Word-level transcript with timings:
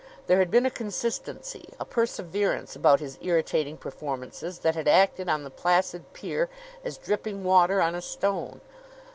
There 0.25 0.39
had 0.39 0.49
been 0.49 0.65
a 0.65 0.71
consistency, 0.71 1.69
a 1.79 1.85
perseverance, 1.85 2.75
about 2.75 3.01
his 3.01 3.19
irritating 3.21 3.77
performances 3.77 4.57
that 4.65 4.73
had 4.73 4.87
acted 4.87 5.29
on 5.29 5.43
the 5.43 5.51
placid 5.51 6.11
peer 6.13 6.49
as 6.83 6.97
dripping 6.97 7.43
water 7.43 7.79
on 7.83 7.93
a 7.93 8.01
stone. 8.01 8.61